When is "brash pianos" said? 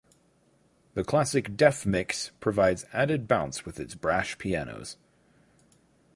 3.93-4.97